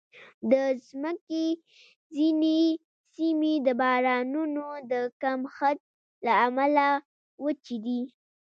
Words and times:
د 0.51 0.53
مځکې 1.01 1.45
ځینې 2.15 2.59
سیمې 3.13 3.53
د 3.65 3.67
بارانونو 3.81 4.65
د 4.91 4.93
کمښت 5.21 5.79
له 6.25 6.33
امله 6.45 6.87
وچې 7.43 7.77
دي. 7.85 8.01